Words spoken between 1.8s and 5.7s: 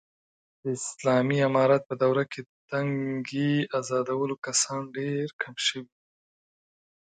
په دوره کې، د تنگې ازادولو کسان ډېر کم